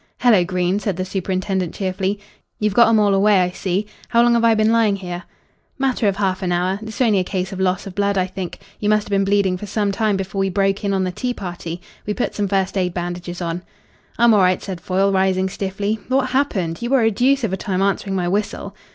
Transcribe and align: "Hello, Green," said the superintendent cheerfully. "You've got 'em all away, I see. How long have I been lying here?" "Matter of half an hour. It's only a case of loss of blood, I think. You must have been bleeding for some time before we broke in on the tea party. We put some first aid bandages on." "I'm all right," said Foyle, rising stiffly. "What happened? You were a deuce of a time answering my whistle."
"Hello, 0.21 0.43
Green," 0.43 0.79
said 0.79 0.97
the 0.97 1.05
superintendent 1.05 1.75
cheerfully. 1.75 2.19
"You've 2.57 2.73
got 2.73 2.87
'em 2.89 2.99
all 2.99 3.13
away, 3.13 3.39
I 3.39 3.51
see. 3.51 3.85
How 4.09 4.23
long 4.23 4.33
have 4.33 4.43
I 4.43 4.55
been 4.55 4.71
lying 4.71 4.95
here?" 4.95 5.25
"Matter 5.77 6.07
of 6.07 6.15
half 6.15 6.41
an 6.41 6.51
hour. 6.51 6.79
It's 6.81 7.01
only 7.01 7.19
a 7.19 7.23
case 7.23 7.51
of 7.51 7.59
loss 7.59 7.85
of 7.85 7.93
blood, 7.93 8.17
I 8.17 8.25
think. 8.25 8.57
You 8.79 8.89
must 8.89 9.03
have 9.03 9.11
been 9.11 9.23
bleeding 9.25 9.57
for 9.57 9.67
some 9.67 9.91
time 9.91 10.17
before 10.17 10.39
we 10.39 10.49
broke 10.49 10.83
in 10.83 10.91
on 10.95 11.03
the 11.03 11.11
tea 11.11 11.35
party. 11.35 11.81
We 12.07 12.15
put 12.15 12.33
some 12.33 12.47
first 12.47 12.79
aid 12.79 12.95
bandages 12.95 13.43
on." 13.43 13.61
"I'm 14.17 14.33
all 14.33 14.39
right," 14.39 14.63
said 14.63 14.81
Foyle, 14.81 15.11
rising 15.11 15.49
stiffly. 15.49 15.99
"What 16.07 16.29
happened? 16.31 16.81
You 16.81 16.89
were 16.89 17.01
a 17.03 17.11
deuce 17.11 17.43
of 17.43 17.53
a 17.53 17.55
time 17.57 17.83
answering 17.83 18.15
my 18.15 18.27
whistle." 18.27 18.75